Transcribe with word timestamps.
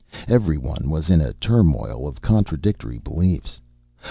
Every 0.27 0.57
one 0.57 0.89
was 0.89 1.11
in 1.11 1.21
a 1.21 1.33
turmoil 1.33 2.07
of 2.07 2.21
contradictory 2.21 2.97
beliefs. 2.97 3.59